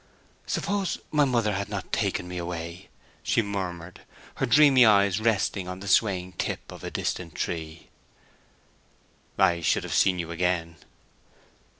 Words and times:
"Suppose 0.47 0.97
my 1.11 1.25
mother 1.25 1.53
had 1.53 1.69
not 1.69 1.91
taken 1.91 2.27
me 2.27 2.39
away?" 2.39 2.89
she 3.21 3.43
murmured, 3.43 4.01
her 4.37 4.47
dreamy 4.47 4.83
eyes 4.83 5.19
resting 5.19 5.67
on 5.67 5.79
the 5.79 5.87
swaying 5.87 6.31
tip 6.39 6.71
of 6.71 6.83
a 6.83 6.89
distant 6.89 7.35
tree. 7.35 7.87
"I 9.37 9.61
should 9.61 9.83
have 9.83 9.93
seen 9.93 10.17
you 10.17 10.31
again." 10.31 10.77